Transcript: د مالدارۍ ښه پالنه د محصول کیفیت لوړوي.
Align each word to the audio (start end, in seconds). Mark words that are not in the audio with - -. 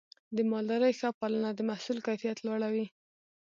د 0.35 0.37
مالدارۍ 0.51 0.93
ښه 0.99 1.09
پالنه 1.19 1.49
د 1.53 1.59
محصول 1.69 1.97
کیفیت 2.07 2.37
لوړوي. 2.45 2.85